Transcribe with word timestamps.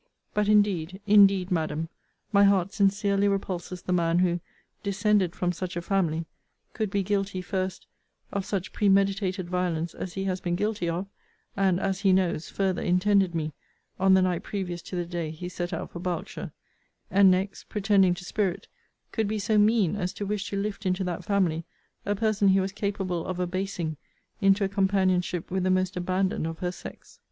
But 0.33 0.47
indeed, 0.49 0.99
indeed, 1.05 1.51
Madam, 1.51 1.87
my 2.31 2.43
heart 2.45 2.73
sincerely 2.73 3.27
repulses 3.27 3.83
the 3.83 3.93
man 3.93 4.17
who, 4.17 4.39
descended 4.81 5.35
from 5.35 5.51
such 5.51 5.75
a 5.77 5.81
family, 5.83 6.25
could 6.73 6.89
be 6.89 7.03
guilty, 7.03 7.39
first, 7.39 7.85
of 8.31 8.43
such 8.43 8.73
premeditated 8.73 9.47
violence 9.47 9.93
as 9.93 10.13
he 10.15 10.23
has 10.23 10.41
been 10.41 10.55
guilty 10.55 10.89
of; 10.89 11.05
and, 11.55 11.79
as 11.79 11.99
he 11.99 12.13
knows, 12.13 12.49
farther 12.49 12.81
intended 12.81 13.35
me, 13.35 13.53
on 13.99 14.15
the 14.15 14.23
night 14.23 14.41
previous 14.41 14.81
to 14.81 14.95
the 14.95 15.05
day 15.05 15.29
he 15.29 15.47
set 15.47 15.71
out 15.71 15.91
for 15.91 15.99
Berkshire; 15.99 16.51
and, 17.11 17.29
next, 17.29 17.69
pretending 17.69 18.15
to 18.15 18.25
spirit, 18.25 18.67
could 19.11 19.27
be 19.27 19.37
so 19.37 19.59
mean 19.59 19.95
as 19.95 20.13
to 20.13 20.25
wish 20.25 20.49
to 20.49 20.57
lift 20.59 20.83
into 20.83 21.03
that 21.03 21.23
family 21.23 21.63
a 22.07 22.15
person 22.15 22.47
he 22.47 22.59
was 22.59 22.71
capable 22.71 23.23
of 23.27 23.39
abasing 23.39 23.97
into 24.41 24.63
a 24.63 24.67
companionship 24.67 25.51
with 25.51 25.61
the 25.61 25.69
most 25.69 25.95
abandoned 25.95 26.47
of 26.47 26.57
her 26.57 26.71
sex. 26.71 27.19